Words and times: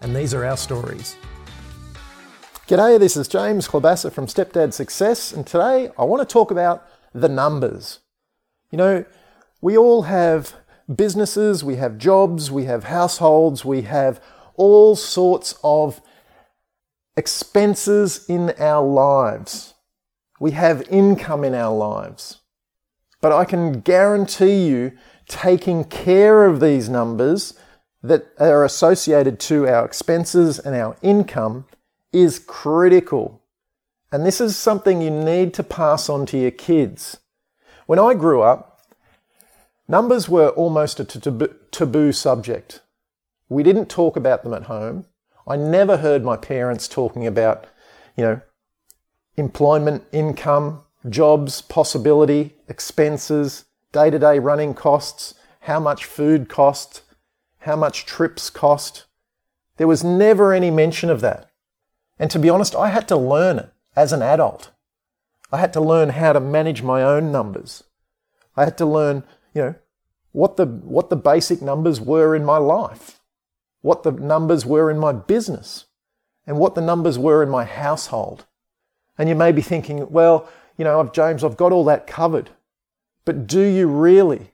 and 0.00 0.14
these 0.14 0.34
are 0.34 0.44
our 0.44 0.56
stories. 0.56 1.16
G'day, 2.68 2.98
this 2.98 3.16
is 3.16 3.28
James 3.28 3.68
Klobassa 3.68 4.12
from 4.12 4.26
Stepdad 4.26 4.72
Success, 4.72 5.32
and 5.32 5.46
today 5.46 5.90
I 5.98 6.04
want 6.04 6.26
to 6.26 6.32
talk 6.32 6.50
about 6.50 6.86
the 7.14 7.28
numbers. 7.28 8.00
You 8.70 8.78
know, 8.78 9.04
we 9.60 9.76
all 9.76 10.02
have 10.02 10.54
businesses, 10.94 11.62
we 11.62 11.76
have 11.76 11.98
jobs, 11.98 12.50
we 12.50 12.64
have 12.64 12.84
households, 12.84 13.64
we 13.64 13.82
have 13.82 14.20
all 14.56 14.96
sorts 14.96 15.58
of 15.62 16.00
expenses 17.16 18.26
in 18.28 18.52
our 18.58 18.86
lives. 18.86 19.74
We 20.38 20.50
have 20.50 20.82
income 20.90 21.44
in 21.44 21.54
our 21.54 21.74
lives. 21.74 22.40
But 23.20 23.32
I 23.32 23.44
can 23.44 23.80
guarantee 23.80 24.66
you 24.66 24.92
taking 25.28 25.84
care 25.84 26.44
of 26.44 26.60
these 26.60 26.88
numbers 26.88 27.54
that 28.02 28.26
are 28.38 28.64
associated 28.64 29.40
to 29.40 29.66
our 29.66 29.84
expenses 29.84 30.58
and 30.58 30.74
our 30.74 30.96
income 31.02 31.64
is 32.12 32.38
critical. 32.38 33.42
And 34.12 34.24
this 34.24 34.40
is 34.40 34.56
something 34.56 35.02
you 35.02 35.10
need 35.10 35.52
to 35.54 35.62
pass 35.62 36.08
on 36.08 36.26
to 36.26 36.38
your 36.38 36.50
kids. 36.50 37.18
When 37.86 37.98
I 37.98 38.14
grew 38.14 38.42
up, 38.42 38.80
numbers 39.88 40.28
were 40.28 40.48
almost 40.50 41.00
a 41.00 41.04
taboo 41.04 42.12
subject. 42.12 42.80
We 43.48 43.62
didn't 43.62 43.86
talk 43.88 44.16
about 44.16 44.42
them 44.42 44.54
at 44.54 44.64
home. 44.64 45.06
I 45.46 45.56
never 45.56 45.98
heard 45.98 46.24
my 46.24 46.36
parents 46.36 46.88
talking 46.88 47.26
about, 47.26 47.66
you 48.16 48.24
know, 48.24 48.40
employment, 49.36 50.04
income, 50.12 50.82
jobs, 51.08 51.62
possibility, 51.62 52.56
expenses, 52.68 53.64
day 53.92 54.10
to 54.10 54.18
day 54.18 54.38
running 54.38 54.74
costs, 54.74 55.34
how 55.60 55.78
much 55.78 56.04
food 56.04 56.48
costs, 56.48 57.02
how 57.66 57.76
much 57.76 58.06
trips 58.06 58.48
cost. 58.48 59.06
There 59.76 59.88
was 59.88 60.02
never 60.02 60.52
any 60.52 60.70
mention 60.70 61.10
of 61.10 61.20
that. 61.20 61.50
And 62.18 62.30
to 62.30 62.38
be 62.38 62.48
honest, 62.48 62.74
I 62.74 62.88
had 62.88 63.06
to 63.08 63.16
learn 63.16 63.58
it 63.58 63.70
as 63.94 64.12
an 64.12 64.22
adult. 64.22 64.70
I 65.52 65.58
had 65.58 65.72
to 65.74 65.80
learn 65.80 66.10
how 66.10 66.32
to 66.32 66.40
manage 66.40 66.82
my 66.82 67.02
own 67.02 67.30
numbers. 67.30 67.84
I 68.56 68.64
had 68.64 68.78
to 68.78 68.86
learn, 68.86 69.24
you 69.52 69.62
know, 69.62 69.74
what 70.32 70.56
the, 70.56 70.66
what 70.66 71.10
the 71.10 71.16
basic 71.16 71.60
numbers 71.60 72.00
were 72.00 72.34
in 72.34 72.44
my 72.44 72.56
life, 72.58 73.20
what 73.80 74.02
the 74.02 74.12
numbers 74.12 74.64
were 74.64 74.90
in 74.90 74.98
my 74.98 75.12
business, 75.12 75.86
and 76.46 76.58
what 76.58 76.74
the 76.74 76.80
numbers 76.80 77.18
were 77.18 77.42
in 77.42 77.48
my 77.48 77.64
household. 77.64 78.46
And 79.18 79.28
you 79.28 79.34
may 79.34 79.52
be 79.52 79.62
thinking, 79.62 80.10
well, 80.10 80.48
you 80.76 80.84
know, 80.84 81.04
James, 81.12 81.42
I've 81.42 81.56
got 81.56 81.72
all 81.72 81.84
that 81.84 82.06
covered. 82.06 82.50
But 83.24 83.46
do 83.46 83.60
you 83.60 83.88
really? 83.88 84.52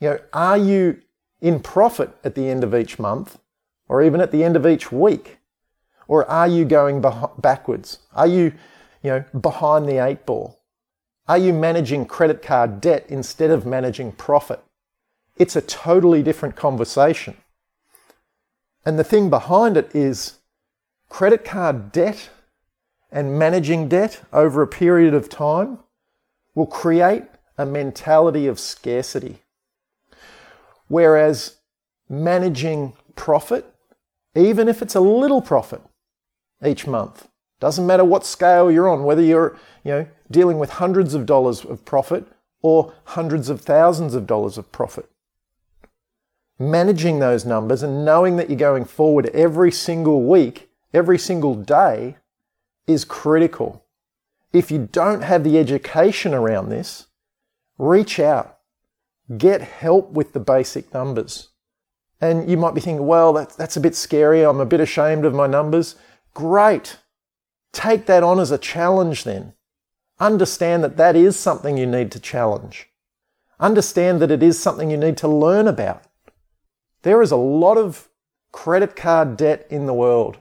You 0.00 0.10
know, 0.10 0.18
are 0.32 0.58
you 0.58 1.00
in 1.44 1.60
profit 1.60 2.10
at 2.24 2.34
the 2.34 2.48
end 2.48 2.64
of 2.64 2.74
each 2.74 2.98
month 2.98 3.38
or 3.86 4.02
even 4.02 4.18
at 4.22 4.32
the 4.32 4.42
end 4.42 4.56
of 4.56 4.66
each 4.66 4.90
week? 4.90 5.38
Or 6.08 6.28
are 6.28 6.48
you 6.48 6.64
going 6.64 7.04
backwards? 7.38 7.98
Are 8.14 8.26
you, 8.26 8.54
you 9.02 9.10
know, 9.10 9.24
behind 9.38 9.86
the 9.86 10.02
eight 10.02 10.24
ball? 10.24 10.58
Are 11.28 11.36
you 11.36 11.52
managing 11.52 12.06
credit 12.06 12.40
card 12.40 12.80
debt 12.80 13.04
instead 13.10 13.50
of 13.50 13.66
managing 13.66 14.12
profit? 14.12 14.64
It's 15.36 15.54
a 15.54 15.60
totally 15.60 16.22
different 16.22 16.56
conversation. 16.56 17.36
And 18.86 18.98
the 18.98 19.04
thing 19.04 19.28
behind 19.28 19.76
it 19.76 19.94
is 19.94 20.38
credit 21.10 21.44
card 21.44 21.92
debt 21.92 22.30
and 23.12 23.38
managing 23.38 23.88
debt 23.88 24.22
over 24.32 24.62
a 24.62 24.66
period 24.66 25.12
of 25.12 25.28
time 25.28 25.78
will 26.54 26.66
create 26.66 27.24
a 27.58 27.66
mentality 27.66 28.46
of 28.46 28.58
scarcity. 28.58 29.43
Whereas 30.88 31.56
managing 32.08 32.94
profit, 33.16 33.64
even 34.34 34.68
if 34.68 34.82
it's 34.82 34.94
a 34.94 35.00
little 35.00 35.40
profit 35.40 35.80
each 36.64 36.86
month, 36.86 37.28
doesn't 37.60 37.86
matter 37.86 38.04
what 38.04 38.26
scale 38.26 38.70
you're 38.70 38.88
on, 38.88 39.04
whether 39.04 39.22
you're, 39.22 39.56
you 39.84 39.92
know, 39.92 40.06
dealing 40.30 40.58
with 40.58 40.70
hundreds 40.70 41.14
of 41.14 41.26
dollars 41.26 41.64
of 41.64 41.84
profit 41.84 42.26
or 42.62 42.92
hundreds 43.04 43.48
of 43.48 43.60
thousands 43.60 44.14
of 44.14 44.26
dollars 44.26 44.58
of 44.58 44.70
profit. 44.72 45.08
Managing 46.58 47.18
those 47.18 47.44
numbers 47.44 47.82
and 47.82 48.04
knowing 48.04 48.36
that 48.36 48.48
you're 48.48 48.58
going 48.58 48.84
forward 48.84 49.26
every 49.28 49.72
single 49.72 50.24
week, 50.24 50.70
every 50.92 51.18
single 51.18 51.54
day 51.54 52.16
is 52.86 53.04
critical. 53.04 53.84
If 54.52 54.70
you 54.70 54.88
don't 54.92 55.22
have 55.22 55.42
the 55.42 55.58
education 55.58 56.32
around 56.32 56.68
this, 56.68 57.06
reach 57.78 58.20
out. 58.20 58.53
Get 59.36 59.62
help 59.62 60.10
with 60.10 60.32
the 60.32 60.40
basic 60.40 60.92
numbers. 60.92 61.48
And 62.20 62.48
you 62.50 62.56
might 62.56 62.74
be 62.74 62.80
thinking, 62.80 63.06
well, 63.06 63.32
that's, 63.32 63.56
that's 63.56 63.76
a 63.76 63.80
bit 63.80 63.94
scary. 63.94 64.42
I'm 64.42 64.60
a 64.60 64.66
bit 64.66 64.80
ashamed 64.80 65.24
of 65.24 65.34
my 65.34 65.46
numbers. 65.46 65.96
Great. 66.32 66.98
Take 67.72 68.06
that 68.06 68.22
on 68.22 68.38
as 68.38 68.50
a 68.50 68.58
challenge 68.58 69.24
then. 69.24 69.54
Understand 70.20 70.84
that 70.84 70.96
that 70.96 71.16
is 71.16 71.36
something 71.36 71.76
you 71.76 71.86
need 71.86 72.12
to 72.12 72.20
challenge. 72.20 72.88
Understand 73.58 74.20
that 74.20 74.30
it 74.30 74.42
is 74.42 74.58
something 74.58 74.90
you 74.90 74.96
need 74.96 75.16
to 75.18 75.28
learn 75.28 75.66
about. 75.66 76.04
There 77.02 77.22
is 77.22 77.30
a 77.30 77.36
lot 77.36 77.76
of 77.76 78.08
credit 78.52 78.94
card 78.94 79.36
debt 79.36 79.66
in 79.70 79.86
the 79.86 79.94
world. 79.94 80.38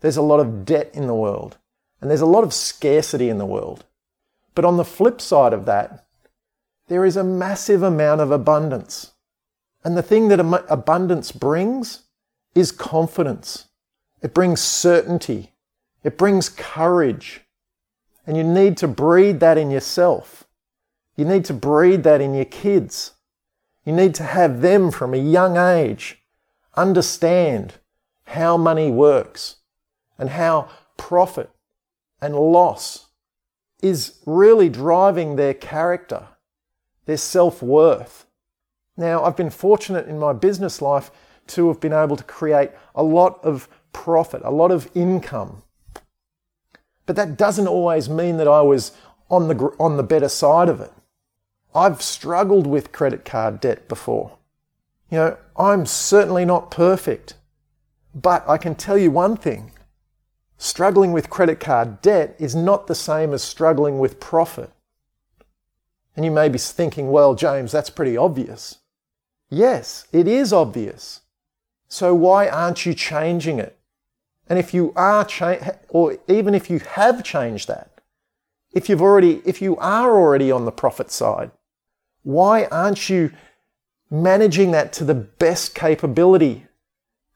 There's 0.00 0.16
a 0.16 0.22
lot 0.22 0.40
of 0.40 0.64
debt 0.64 0.90
in 0.92 1.06
the 1.06 1.14
world. 1.14 1.58
And 2.00 2.10
there's 2.10 2.20
a 2.20 2.26
lot 2.26 2.44
of 2.44 2.52
scarcity 2.52 3.28
in 3.28 3.38
the 3.38 3.46
world. 3.46 3.84
But 4.54 4.64
on 4.64 4.76
the 4.76 4.84
flip 4.84 5.20
side 5.20 5.52
of 5.52 5.64
that, 5.66 6.05
there 6.88 7.04
is 7.04 7.16
a 7.16 7.24
massive 7.24 7.82
amount 7.82 8.20
of 8.20 8.30
abundance. 8.30 9.12
And 9.84 9.96
the 9.96 10.02
thing 10.02 10.28
that 10.28 10.40
abundance 10.68 11.32
brings 11.32 12.02
is 12.54 12.72
confidence. 12.72 13.68
It 14.22 14.34
brings 14.34 14.60
certainty. 14.60 15.52
It 16.02 16.16
brings 16.16 16.48
courage. 16.48 17.42
And 18.26 18.36
you 18.36 18.44
need 18.44 18.76
to 18.78 18.88
breed 18.88 19.40
that 19.40 19.58
in 19.58 19.70
yourself. 19.70 20.44
You 21.16 21.24
need 21.24 21.44
to 21.46 21.54
breed 21.54 22.02
that 22.04 22.20
in 22.20 22.34
your 22.34 22.44
kids. 22.44 23.12
You 23.84 23.92
need 23.92 24.14
to 24.16 24.24
have 24.24 24.60
them 24.60 24.90
from 24.90 25.14
a 25.14 25.18
young 25.18 25.56
age 25.56 26.22
understand 26.76 27.74
how 28.24 28.56
money 28.56 28.90
works 28.90 29.56
and 30.18 30.30
how 30.30 30.68
profit 30.96 31.50
and 32.20 32.34
loss 32.34 33.06
is 33.82 34.18
really 34.26 34.68
driving 34.68 35.36
their 35.36 35.54
character 35.54 36.28
their 37.06 37.16
self 37.16 37.62
worth. 37.62 38.26
Now, 38.96 39.24
I've 39.24 39.36
been 39.36 39.50
fortunate 39.50 40.06
in 40.06 40.18
my 40.18 40.32
business 40.32 40.80
life 40.82 41.10
to 41.48 41.68
have 41.68 41.80
been 41.80 41.92
able 41.92 42.16
to 42.16 42.24
create 42.24 42.70
a 42.94 43.02
lot 43.02 43.42
of 43.44 43.68
profit, 43.92 44.42
a 44.44 44.50
lot 44.50 44.70
of 44.70 44.90
income. 44.94 45.62
But 47.06 47.16
that 47.16 47.36
doesn't 47.36 47.68
always 47.68 48.08
mean 48.08 48.36
that 48.38 48.48
I 48.48 48.62
was 48.62 48.92
on 49.30 49.48
the, 49.48 49.56
on 49.78 49.96
the 49.96 50.02
better 50.02 50.28
side 50.28 50.68
of 50.68 50.80
it. 50.80 50.92
I've 51.74 52.02
struggled 52.02 52.66
with 52.66 52.92
credit 52.92 53.24
card 53.24 53.60
debt 53.60 53.88
before. 53.88 54.38
You 55.10 55.18
know, 55.18 55.36
I'm 55.56 55.86
certainly 55.86 56.44
not 56.44 56.70
perfect. 56.70 57.34
But 58.14 58.48
I 58.48 58.56
can 58.56 58.74
tell 58.74 58.96
you 58.96 59.10
one 59.10 59.36
thing 59.36 59.72
struggling 60.58 61.12
with 61.12 61.28
credit 61.28 61.60
card 61.60 62.00
debt 62.00 62.34
is 62.38 62.56
not 62.56 62.86
the 62.86 62.94
same 62.94 63.34
as 63.34 63.42
struggling 63.42 63.98
with 63.98 64.18
profit. 64.18 64.70
And 66.16 66.24
you 66.24 66.30
may 66.30 66.48
be 66.48 66.58
thinking, 66.58 67.10
well, 67.10 67.34
James, 67.34 67.70
that's 67.70 67.90
pretty 67.90 68.16
obvious. 68.16 68.78
Yes, 69.50 70.06
it 70.12 70.26
is 70.26 70.52
obvious. 70.52 71.20
So 71.88 72.14
why 72.14 72.48
aren't 72.48 72.86
you 72.86 72.94
changing 72.94 73.58
it? 73.58 73.78
And 74.48 74.58
if 74.58 74.72
you 74.72 74.92
are 74.96 75.24
cha- 75.24 75.76
or 75.88 76.18
even 76.26 76.54
if 76.54 76.70
you 76.70 76.78
have 76.80 77.22
changed 77.22 77.68
that, 77.68 78.00
if 78.72 78.88
you've 78.88 79.02
already, 79.02 79.42
if 79.44 79.60
you 79.60 79.76
are 79.76 80.10
already 80.10 80.50
on 80.50 80.64
the 80.64 80.72
profit 80.72 81.10
side, 81.10 81.50
why 82.22 82.64
aren't 82.66 83.08
you 83.08 83.32
managing 84.10 84.70
that 84.72 84.92
to 84.94 85.04
the 85.04 85.14
best 85.14 85.74
capability 85.74 86.66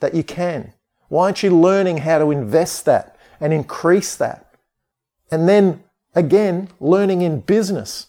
that 0.00 0.14
you 0.14 0.22
can? 0.22 0.72
Why 1.08 1.26
aren't 1.26 1.42
you 1.42 1.50
learning 1.50 1.98
how 1.98 2.18
to 2.18 2.30
invest 2.30 2.84
that 2.84 3.16
and 3.40 3.52
increase 3.52 4.16
that? 4.16 4.54
And 5.30 5.48
then 5.48 5.84
again, 6.14 6.68
learning 6.80 7.22
in 7.22 7.40
business 7.40 8.08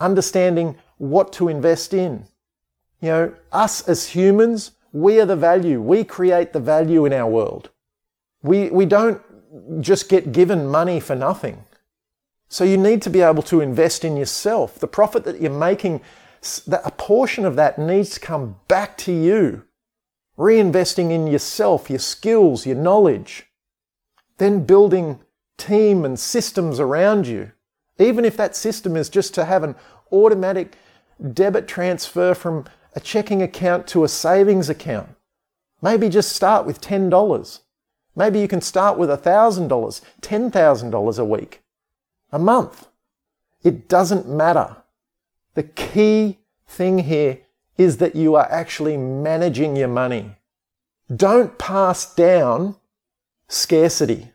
understanding 0.00 0.76
what 0.98 1.32
to 1.34 1.48
invest 1.48 1.94
in. 1.94 2.26
You 3.00 3.08
know, 3.08 3.34
us 3.52 3.86
as 3.88 4.08
humans, 4.08 4.72
we 4.92 5.20
are 5.20 5.26
the 5.26 5.36
value. 5.36 5.80
We 5.80 6.04
create 6.04 6.52
the 6.52 6.60
value 6.60 7.06
in 7.06 7.12
our 7.12 7.28
world. 7.28 7.70
We, 8.42 8.70
we 8.70 8.86
don't 8.86 9.22
just 9.80 10.08
get 10.08 10.32
given 10.32 10.66
money 10.66 11.00
for 11.00 11.14
nothing. 11.14 11.64
So 12.48 12.64
you 12.64 12.76
need 12.76 13.00
to 13.02 13.10
be 13.10 13.20
able 13.20 13.42
to 13.44 13.60
invest 13.60 14.04
in 14.04 14.16
yourself. 14.16 14.78
The 14.78 14.88
profit 14.88 15.24
that 15.24 15.40
you're 15.40 15.52
making, 15.52 16.00
a 16.72 16.90
portion 16.90 17.44
of 17.44 17.56
that 17.56 17.78
needs 17.78 18.10
to 18.10 18.20
come 18.20 18.56
back 18.66 18.98
to 18.98 19.12
you. 19.12 19.64
Reinvesting 20.36 21.10
in 21.10 21.26
yourself, 21.26 21.90
your 21.90 21.98
skills, 21.98 22.66
your 22.66 22.76
knowledge. 22.76 23.46
Then 24.38 24.64
building 24.64 25.20
team 25.58 26.04
and 26.04 26.18
systems 26.18 26.80
around 26.80 27.26
you. 27.26 27.52
Even 28.00 28.24
if 28.24 28.36
that 28.36 28.56
system 28.56 28.96
is 28.96 29.08
just 29.08 29.34
to 29.34 29.44
have 29.44 29.62
an 29.62 29.76
automatic 30.10 30.76
debit 31.32 31.68
transfer 31.68 32.34
from 32.34 32.64
a 32.94 33.00
checking 33.00 33.42
account 33.42 33.86
to 33.88 34.02
a 34.02 34.08
savings 34.08 34.68
account. 34.68 35.10
Maybe 35.82 36.08
just 36.08 36.34
start 36.34 36.66
with 36.66 36.80
$10. 36.80 37.60
Maybe 38.16 38.40
you 38.40 38.48
can 38.48 38.60
start 38.60 38.98
with 38.98 39.10
$1,000, 39.10 40.00
$10,000 40.20 41.18
a 41.18 41.24
week, 41.24 41.62
a 42.32 42.38
month. 42.38 42.88
It 43.62 43.88
doesn't 43.88 44.28
matter. 44.28 44.76
The 45.54 45.62
key 45.62 46.38
thing 46.66 47.00
here 47.00 47.38
is 47.76 47.98
that 47.98 48.16
you 48.16 48.34
are 48.34 48.50
actually 48.50 48.96
managing 48.96 49.76
your 49.76 49.88
money. 49.88 50.36
Don't 51.14 51.58
pass 51.58 52.14
down 52.14 52.76
scarcity. 53.48 54.32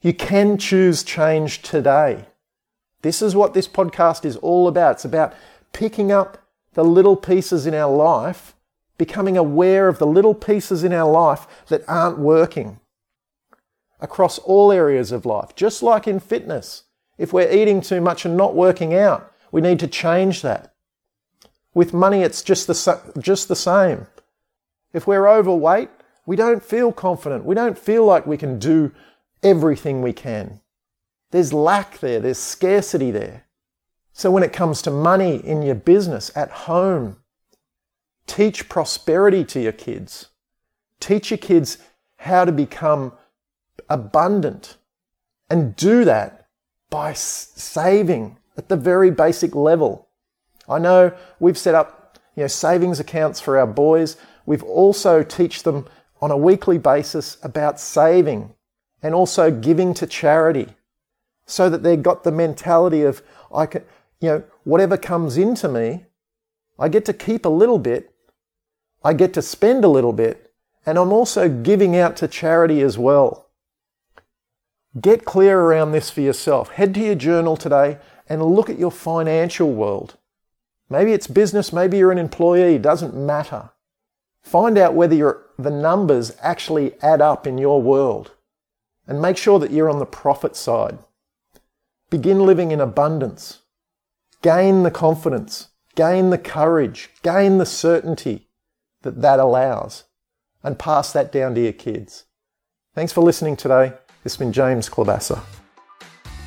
You 0.00 0.14
can 0.14 0.58
choose 0.58 1.02
change 1.02 1.62
today. 1.62 2.26
This 3.02 3.22
is 3.22 3.36
what 3.36 3.54
this 3.54 3.68
podcast 3.68 4.24
is 4.24 4.36
all 4.36 4.66
about. 4.68 4.96
It's 4.96 5.04
about 5.04 5.34
picking 5.72 6.10
up 6.10 6.38
the 6.74 6.84
little 6.84 7.16
pieces 7.16 7.66
in 7.66 7.74
our 7.74 7.94
life, 7.94 8.54
becoming 8.96 9.36
aware 9.36 9.88
of 9.88 9.98
the 9.98 10.06
little 10.06 10.34
pieces 10.34 10.84
in 10.84 10.92
our 10.92 11.10
life 11.10 11.46
that 11.68 11.84
aren't 11.88 12.18
working 12.18 12.80
across 14.00 14.38
all 14.40 14.70
areas 14.72 15.12
of 15.12 15.26
life, 15.26 15.54
just 15.54 15.82
like 15.82 16.06
in 16.06 16.20
fitness. 16.20 16.84
If 17.16 17.32
we're 17.32 17.50
eating 17.50 17.80
too 17.80 18.00
much 18.00 18.24
and 18.24 18.36
not 18.36 18.54
working 18.54 18.94
out, 18.94 19.32
we 19.50 19.60
need 19.60 19.80
to 19.80 19.88
change 19.88 20.42
that. 20.42 20.72
With 21.74 21.92
money, 21.92 22.22
it's 22.22 22.42
just 22.42 22.66
the, 22.66 23.12
just 23.18 23.48
the 23.48 23.56
same. 23.56 24.06
If 24.92 25.06
we're 25.06 25.28
overweight, 25.28 25.90
we 26.26 26.36
don't 26.36 26.62
feel 26.62 26.92
confident. 26.92 27.44
We 27.44 27.54
don't 27.54 27.78
feel 27.78 28.04
like 28.04 28.26
we 28.26 28.36
can 28.36 28.58
do 28.58 28.92
everything 29.42 30.02
we 30.02 30.12
can. 30.12 30.60
There's 31.30 31.52
lack 31.52 31.98
there, 31.98 32.20
there's 32.20 32.38
scarcity 32.38 33.10
there. 33.10 33.44
So 34.12 34.30
when 34.30 34.42
it 34.42 34.52
comes 34.52 34.82
to 34.82 34.90
money 34.90 35.36
in 35.36 35.62
your 35.62 35.74
business, 35.74 36.30
at 36.34 36.50
home, 36.50 37.18
teach 38.26 38.68
prosperity 38.68 39.44
to 39.44 39.60
your 39.60 39.72
kids. 39.72 40.28
Teach 41.00 41.30
your 41.30 41.38
kids 41.38 41.78
how 42.16 42.44
to 42.44 42.52
become 42.52 43.12
abundant 43.88 44.76
and 45.48 45.76
do 45.76 46.04
that 46.04 46.48
by 46.90 47.12
saving 47.12 48.38
at 48.56 48.68
the 48.68 48.76
very 48.76 49.10
basic 49.10 49.54
level. 49.54 50.08
I 50.68 50.78
know 50.78 51.12
we've 51.38 51.56
set 51.56 51.74
up 51.74 52.18
you 52.34 52.42
know, 52.42 52.48
savings 52.48 53.00
accounts 53.00 53.40
for 53.40 53.58
our 53.58 53.66
boys. 53.66 54.16
We've 54.46 54.62
also 54.62 55.22
teach 55.22 55.62
them 55.62 55.86
on 56.20 56.30
a 56.30 56.36
weekly 56.36 56.78
basis 56.78 57.36
about 57.42 57.78
saving 57.78 58.54
and 59.02 59.14
also 59.14 59.50
giving 59.50 59.94
to 59.94 60.06
charity 60.06 60.68
so 61.48 61.70
that 61.70 61.82
they've 61.82 62.02
got 62.02 62.24
the 62.24 62.30
mentality 62.30 63.02
of, 63.02 63.22
I 63.52 63.64
can, 63.66 63.82
you 64.20 64.28
know, 64.28 64.44
whatever 64.64 64.98
comes 64.98 65.38
into 65.38 65.66
me, 65.68 66.04
I 66.78 66.88
get 66.88 67.06
to 67.06 67.14
keep 67.14 67.46
a 67.46 67.48
little 67.48 67.78
bit, 67.78 68.14
I 69.02 69.14
get 69.14 69.32
to 69.34 69.42
spend 69.42 69.82
a 69.82 69.88
little 69.88 70.12
bit, 70.12 70.52
and 70.84 70.98
I'm 70.98 71.12
also 71.12 71.48
giving 71.48 71.96
out 71.96 72.16
to 72.18 72.28
charity 72.28 72.82
as 72.82 72.98
well. 72.98 73.48
Get 75.00 75.24
clear 75.24 75.58
around 75.58 75.92
this 75.92 76.10
for 76.10 76.20
yourself. 76.20 76.70
Head 76.70 76.94
to 76.94 77.00
your 77.00 77.14
journal 77.14 77.56
today 77.56 77.98
and 78.28 78.44
look 78.44 78.68
at 78.68 78.78
your 78.78 78.90
financial 78.90 79.72
world. 79.72 80.16
Maybe 80.90 81.12
it's 81.12 81.26
business, 81.26 81.72
maybe 81.72 81.96
you're 81.96 82.12
an 82.12 82.18
employee, 82.18 82.78
doesn't 82.78 83.14
matter. 83.14 83.70
Find 84.42 84.76
out 84.76 84.94
whether 84.94 85.46
the 85.58 85.70
numbers 85.70 86.36
actually 86.40 86.94
add 87.02 87.22
up 87.22 87.46
in 87.46 87.56
your 87.56 87.80
world 87.80 88.32
and 89.06 89.22
make 89.22 89.38
sure 89.38 89.58
that 89.58 89.70
you're 89.70 89.90
on 89.90 89.98
the 89.98 90.06
profit 90.06 90.54
side. 90.54 90.98
Begin 92.10 92.46
living 92.46 92.70
in 92.70 92.80
abundance. 92.80 93.60
Gain 94.40 94.82
the 94.82 94.90
confidence, 94.90 95.68
gain 95.94 96.30
the 96.30 96.38
courage, 96.38 97.10
gain 97.22 97.58
the 97.58 97.66
certainty 97.66 98.48
that 99.02 99.20
that 99.20 99.38
allows 99.38 100.04
and 100.62 100.78
pass 100.78 101.12
that 101.12 101.30
down 101.30 101.54
to 101.54 101.60
your 101.60 101.74
kids. 101.74 102.24
Thanks 102.94 103.12
for 103.12 103.20
listening 103.20 103.56
today. 103.56 103.92
This 104.22 104.32
has 104.32 104.36
been 104.38 104.54
James 104.54 104.88
Klobassa. 104.88 105.42